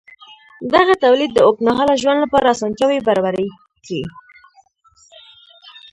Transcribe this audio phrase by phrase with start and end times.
[0.73, 3.47] دغه تولید د اوږدمهاله ژوند لپاره اسانتیاوې برابرې
[3.85, 4.01] کړې.